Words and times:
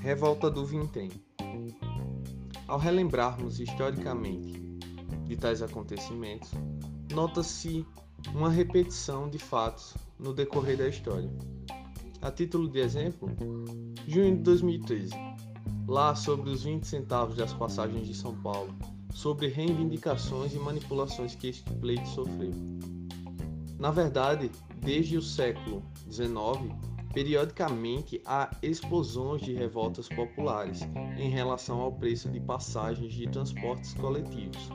Revolta 0.00 0.50
do 0.50 0.64
Vintém 0.64 1.10
Ao 2.66 2.78
relembrarmos 2.78 3.60
historicamente 3.60 4.58
de 5.24 5.36
tais 5.36 5.62
acontecimentos, 5.62 6.50
nota-se 7.12 7.86
uma 8.34 8.50
repetição 8.50 9.28
de 9.28 9.38
fatos 9.38 9.94
no 10.18 10.32
decorrer 10.32 10.76
da 10.76 10.88
história. 10.88 11.30
A 12.20 12.30
título 12.30 12.68
de 12.68 12.80
exemplo, 12.80 13.30
junho 14.06 14.36
de 14.36 14.42
2013, 14.42 15.14
lá 15.86 16.14
sobre 16.14 16.50
os 16.50 16.64
20 16.64 16.84
centavos 16.84 17.36
das 17.36 17.52
passagens 17.52 18.06
de 18.06 18.14
São 18.14 18.34
Paulo, 18.40 18.74
sobre 19.12 19.48
reivindicações 19.48 20.54
e 20.54 20.58
manipulações 20.58 21.34
que 21.34 21.48
este 21.48 21.70
pleito 21.74 22.08
sofreu. 22.08 22.52
Na 23.78 23.90
verdade, 23.90 24.50
desde 24.80 25.16
o 25.16 25.22
século 25.22 25.82
XIX, 26.10 26.74
periodicamente 27.12 28.20
há 28.24 28.50
explosões 28.62 29.42
de 29.42 29.52
revoltas 29.54 30.08
populares 30.08 30.80
em 31.18 31.30
relação 31.30 31.80
ao 31.80 31.92
preço 31.92 32.28
de 32.28 32.40
passagens 32.40 33.12
de 33.12 33.28
transportes 33.28 33.94
coletivos. 33.94 34.68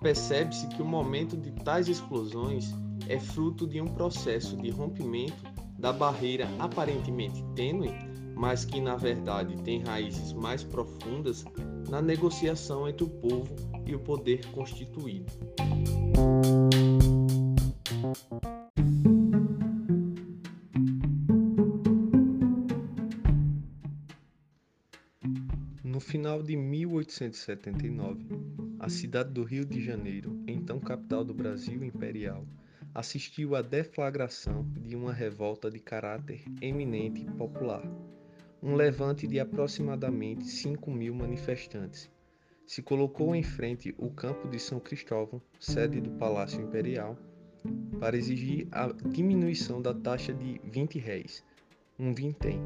Percebe-se 0.00 0.66
que 0.68 0.82
o 0.82 0.84
momento 0.84 1.36
de 1.36 1.50
tais 1.62 1.88
explosões 1.88 2.74
é 3.08 3.18
fruto 3.18 3.66
de 3.66 3.80
um 3.80 3.86
processo 3.86 4.56
de 4.56 4.70
rompimento 4.70 5.42
da 5.78 5.92
barreira 5.92 6.48
aparentemente 6.58 7.42
tênue, 7.54 7.92
mas 8.34 8.64
que 8.64 8.80
na 8.80 8.96
verdade 8.96 9.56
tem 9.62 9.80
raízes 9.82 10.32
mais 10.32 10.62
profundas 10.62 11.44
na 11.88 12.02
negociação 12.02 12.88
entre 12.88 13.04
o 13.04 13.08
povo 13.08 13.54
e 13.86 13.94
o 13.94 13.98
poder 13.98 14.44
constituído. 14.50 15.32
No 25.90 26.00
final 26.00 26.42
de 26.42 26.54
1879, 26.54 28.26
a 28.78 28.90
cidade 28.90 29.32
do 29.32 29.42
Rio 29.42 29.64
de 29.64 29.82
Janeiro, 29.82 30.38
então 30.46 30.78
capital 30.78 31.24
do 31.24 31.32
Brasil 31.32 31.82
imperial, 31.82 32.46
assistiu 32.94 33.56
à 33.56 33.62
deflagração 33.62 34.70
de 34.76 34.94
uma 34.94 35.14
revolta 35.14 35.70
de 35.70 35.80
caráter 35.80 36.44
eminente 36.60 37.24
popular, 37.38 37.82
um 38.62 38.74
levante 38.74 39.26
de 39.26 39.40
aproximadamente 39.40 40.44
5 40.44 40.90
mil 40.90 41.14
manifestantes. 41.14 42.10
Se 42.66 42.82
colocou 42.82 43.34
em 43.34 43.42
frente 43.42 43.94
o 43.96 44.10
campo 44.10 44.46
de 44.46 44.58
São 44.58 44.78
Cristóvão, 44.78 45.40
sede 45.58 46.02
do 46.02 46.10
Palácio 46.10 46.60
Imperial, 46.60 47.16
para 47.98 48.16
exigir 48.16 48.68
a 48.70 48.88
diminuição 48.88 49.80
da 49.80 49.94
taxa 49.94 50.34
de 50.34 50.60
20 50.64 50.98
réis, 50.98 51.42
um 51.98 52.14
vintém, 52.14 52.60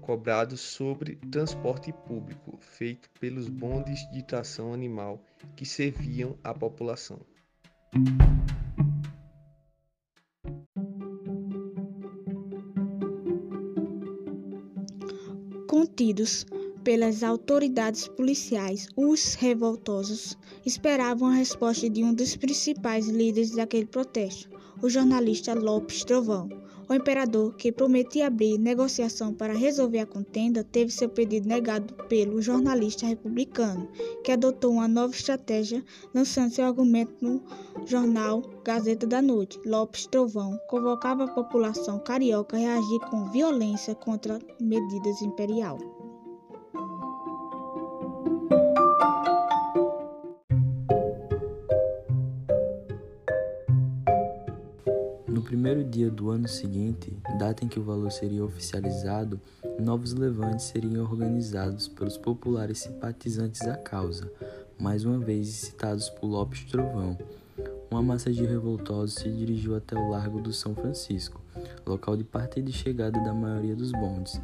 cobrado 0.00 0.56
sobre 0.56 1.16
transporte 1.30 1.92
público 1.92 2.58
feito 2.60 3.10
pelos 3.20 3.48
bondes 3.48 4.00
de 4.10 4.22
tração 4.22 4.72
animal 4.72 5.22
que 5.54 5.66
serviam 5.66 6.36
à 6.42 6.54
população. 6.54 7.20
Contidos 15.68 16.46
pelas 16.82 17.22
autoridades 17.22 18.08
policiais, 18.08 18.88
os 18.96 19.34
revoltosos 19.34 20.36
esperavam 20.64 21.28
a 21.28 21.34
resposta 21.34 21.90
de 21.90 22.02
um 22.02 22.14
dos 22.14 22.36
principais 22.36 23.06
líderes 23.06 23.50
daquele 23.50 23.86
protesto, 23.86 24.48
o 24.82 24.88
jornalista 24.88 25.52
Lopes 25.52 26.02
Trovão. 26.04 26.48
O 26.90 26.94
imperador, 26.94 27.54
que 27.54 27.70
prometia 27.70 28.26
abrir 28.26 28.58
negociação 28.58 29.32
para 29.32 29.52
resolver 29.54 30.00
a 30.00 30.06
contenda, 30.06 30.64
teve 30.64 30.90
seu 30.90 31.08
pedido 31.08 31.46
negado 31.46 31.94
pelo 32.08 32.42
jornalista 32.42 33.06
republicano, 33.06 33.88
que 34.24 34.32
adotou 34.32 34.72
uma 34.72 34.88
nova 34.88 35.14
estratégia, 35.14 35.84
lançando 36.12 36.52
seu 36.52 36.64
argumento 36.64 37.14
no 37.20 37.40
jornal 37.86 38.42
Gazeta 38.64 39.06
da 39.06 39.22
Noite. 39.22 39.60
Lopes 39.64 40.04
Trovão 40.06 40.58
convocava 40.68 41.26
a 41.26 41.32
população 41.32 42.00
carioca 42.00 42.56
a 42.56 42.60
reagir 42.60 42.98
com 43.08 43.30
violência 43.30 43.94
contra 43.94 44.40
medidas 44.60 45.22
imperial. 45.22 45.99
Primeiro 55.50 55.82
dia 55.82 56.08
do 56.08 56.30
ano 56.30 56.46
seguinte, 56.46 57.12
data 57.36 57.64
em 57.64 57.68
que 57.68 57.80
o 57.80 57.82
valor 57.82 58.12
seria 58.12 58.44
oficializado, 58.44 59.40
novos 59.80 60.12
levantes 60.12 60.66
seriam 60.66 61.02
organizados 61.02 61.88
pelos 61.88 62.16
populares 62.16 62.78
simpatizantes 62.78 63.62
à 63.62 63.76
causa, 63.76 64.30
mais 64.78 65.04
uma 65.04 65.18
vez 65.18 65.48
citados 65.48 66.08
por 66.08 66.28
Lopes 66.28 66.62
Trovão. 66.70 67.18
Uma 67.90 68.00
massa 68.00 68.32
de 68.32 68.46
revoltosos 68.46 69.16
se 69.16 69.28
dirigiu 69.28 69.74
até 69.74 69.98
o 69.98 70.10
Largo 70.10 70.40
do 70.40 70.52
São 70.52 70.72
Francisco, 70.72 71.40
local 71.84 72.16
de 72.16 72.22
partida 72.22 72.70
e 72.70 72.72
chegada 72.72 73.18
da 73.18 73.34
maioria 73.34 73.74
dos 73.74 73.90
bondes. 73.90 74.40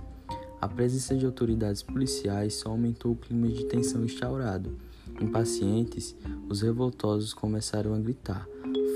A 0.61 0.67
presença 0.67 1.15
de 1.15 1.25
autoridades 1.25 1.85
policiais 1.85 2.55
só 2.55 2.71
aumentou 2.71 3.13
o 3.13 3.17
clima 3.17 3.47
de 3.47 3.65
tensão 3.67 4.05
instaurado. 4.05 4.77
Impacientes, 5.21 6.17
os 6.49 6.63
revoltosos 6.63 7.33
começaram 7.33 7.95
a 7.95 7.99
gritar: 8.01 8.45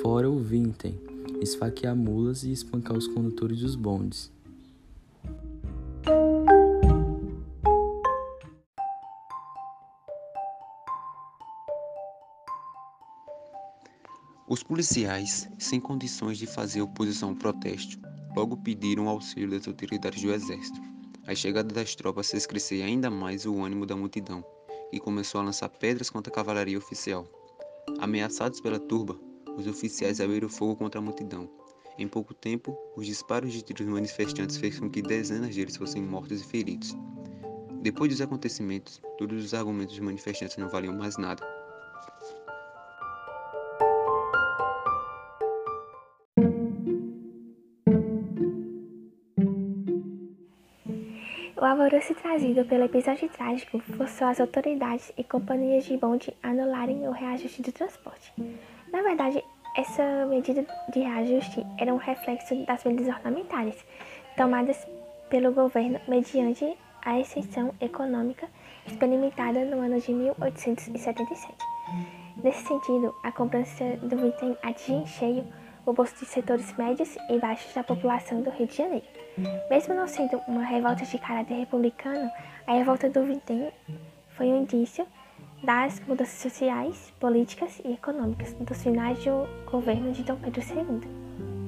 Fora 0.03 0.29
o 0.29 0.41
Vintem! 0.41 1.10
Esfaquear 1.41 1.97
mulas 1.97 2.45
e 2.45 2.53
espancar 2.53 2.97
os 2.97 3.07
condutores 3.09 3.61
dos 3.61 3.75
bondes. 3.75 4.31
Os 14.49 14.65
policiais, 14.65 15.49
sem 15.59 15.79
condições 15.79 16.37
de 16.37 16.47
fazer 16.47 16.83
oposição 16.83 17.31
ao 17.31 17.37
protesto, 17.37 17.99
logo 18.37 18.57
pediram 18.57 19.09
auxílio 19.09 19.51
das 19.51 19.69
autoridades 19.69 20.23
do 20.23 20.33
exército. 20.33 20.81
A 21.27 21.35
chegada 21.35 21.73
das 21.73 21.95
tropas 21.95 22.31
fez 22.31 22.47
crescer 22.47 22.83
ainda 22.83 23.09
mais 23.09 23.47
o 23.47 23.63
ânimo 23.63 23.87
da 23.87 23.95
multidão, 23.95 24.45
e 24.93 24.99
começou 24.99 25.41
a 25.41 25.45
lançar 25.45 25.69
pedras 25.69 26.11
contra 26.11 26.33
a 26.33 26.35
cavalaria 26.35 26.77
oficial. 26.77 27.27
Ameaçados 28.01 28.61
pela 28.61 28.81
turba, 28.81 29.17
os 29.57 29.67
oficiais 29.67 30.21
abriram 30.21 30.49
fogo 30.49 30.77
contra 30.77 31.01
a 31.01 31.03
multidão. 31.03 31.49
Em 31.99 32.09
pouco 32.09 32.33
tempo, 32.33 32.77
os 32.97 33.07
disparos 33.07 33.53
de 33.53 33.63
tiros 33.63 33.87
manifestantes 33.87 34.57
fez 34.57 34.79
com 34.79 34.89
que 34.89 35.03
dezenas 35.03 35.55
deles 35.55 35.77
fossem 35.77 36.03
mortos 36.03 36.41
e 36.41 36.45
feridos. 36.45 36.97
Depois 37.83 38.11
dos 38.11 38.21
acontecimentos, 38.21 39.01
todos 39.19 39.45
os 39.45 39.55
argumentos 39.55 39.97
dos 39.97 40.05
manifestantes 40.05 40.57
não 40.57 40.69
valiam 40.69 40.95
mais 40.95 41.17
nada. 41.17 41.43
O 51.61 51.65
alvoroço 51.65 52.15
trazido 52.15 52.65
pelo 52.65 52.85
episódio 52.85 53.29
trágico 53.29 53.79
forçou 53.81 54.27
as 54.27 54.41
autoridades 54.41 55.13
e 55.19 55.23
companhias 55.23 55.85
de 55.85 55.95
bonde 55.99 56.35
a 56.43 56.49
anularem 56.49 57.07
o 57.07 57.13
reajuste 57.13 57.61
do 57.61 57.71
transporte. 57.71 58.33
Na 58.93 59.03
verdade, 59.03 59.45
essa 59.77 60.27
medida 60.27 60.67
de 60.93 61.01
reajuste 61.01 61.65
era 61.79 61.95
um 61.95 61.97
reflexo 61.97 62.55
das 62.67 62.83
medidas 62.85 63.15
orçamentárias 63.15 63.77
tomadas 64.37 64.87
pelo 65.29 65.53
governo 65.53 66.01
mediante 66.09 66.77
a 67.05 67.19
exceção 67.19 67.73
econômica 67.81 68.49
experimentada 68.87 69.65
no 69.65 69.81
ano 69.81 70.01
de 70.01 70.13
1877. 70.13 71.55
Nesse 72.43 72.67
sentido, 72.67 73.15
a 73.23 73.31
cobrança 73.31 73.97
do 74.03 74.27
item 74.27 74.57
atinge 74.63 75.03
em 75.03 75.07
cheio 75.07 75.47
o 75.87 75.93
bolso 75.93 76.15
de 76.17 76.27
setores 76.27 76.77
médios 76.77 77.17
e 77.29 77.39
baixos 77.39 77.73
da 77.73 77.83
população 77.83 78.43
do 78.43 78.51
Rio 78.51 78.67
de 78.67 78.77
Janeiro. 78.77 79.07
Mesmo 79.71 79.95
não 79.95 80.07
sendo 80.09 80.41
uma 80.47 80.65
revolta 80.65 81.05
de 81.05 81.19
caráter 81.19 81.55
republicano, 81.55 82.31
a 82.67 82.73
revolta 82.73 83.09
do 83.09 83.25
Vintém 83.25 83.73
foi 84.31 84.47
um 84.47 84.63
indício 84.63 85.07
das 85.63 86.01
mudanças 86.07 86.39
sociais, 86.41 87.13
políticas 87.21 87.81
e 87.85 87.93
econômicas 87.93 88.55
dos 88.55 88.83
finais 88.83 89.19
do 89.25 89.47
governo 89.71 90.13
de 90.13 90.23
Dom 90.23 90.37
Pedro 90.37 90.63
II. 90.63 91.60